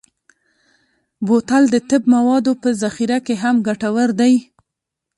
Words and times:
بوتل 1.25 1.63
د 1.73 1.75
طب 1.89 2.03
موادو 2.13 2.51
په 2.61 2.69
ذخیره 2.81 3.17
کې 3.25 3.35
هم 3.43 3.55
ګټور 3.67 4.09
دی. 4.19 4.33